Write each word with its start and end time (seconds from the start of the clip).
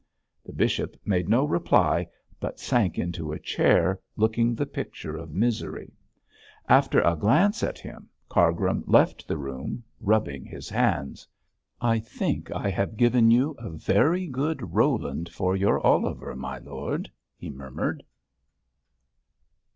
The 0.43 0.51
bishop 0.51 0.97
made 1.05 1.29
no 1.29 1.45
reply, 1.45 2.07
but 2.39 2.59
sank 2.59 2.97
into 2.97 3.31
a 3.31 3.37
chair, 3.37 3.99
looking 4.15 4.55
the 4.55 4.65
picture 4.65 5.15
of 5.15 5.29
misery. 5.29 5.93
After 6.67 7.01
a 7.01 7.15
glance 7.15 7.61
at 7.61 7.77
him, 7.77 8.09
Cargrim 8.27 8.83
left 8.87 9.27
the 9.27 9.37
room, 9.37 9.83
rubbing 9.99 10.43
his 10.43 10.69
hands. 10.69 11.27
'I 11.81 11.99
think 11.99 12.49
I 12.49 12.67
have 12.71 12.97
given 12.97 13.29
you 13.29 13.51
a 13.59 13.69
very 13.69 14.25
good 14.25 14.73
Roland 14.73 15.29
for 15.29 15.55
your 15.55 15.79
Oliver, 15.85 16.35
my 16.35 16.57
lord!' 16.57 17.11
he 17.37 17.51
murmured. 17.51 18.01